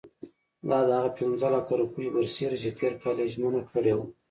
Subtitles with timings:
[0.69, 4.05] دا د هغه پنځه لکه روپیو برسېره چې تېر کال یې ژمنه کړې وه.